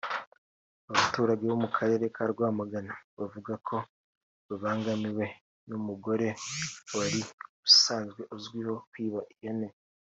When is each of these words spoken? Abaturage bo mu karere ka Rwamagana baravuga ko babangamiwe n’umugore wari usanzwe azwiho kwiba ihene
Abaturage 0.91 1.43
bo 1.49 1.57
mu 1.63 1.69
karere 1.75 2.05
ka 2.15 2.23
Rwamagana 2.31 2.93
baravuga 3.15 3.53
ko 3.67 3.77
babangamiwe 4.47 5.25
n’umugore 5.69 6.27
wari 6.97 7.21
usanzwe 7.67 8.21
azwiho 8.33 8.75
kwiba 8.89 9.21
ihene 9.33 9.67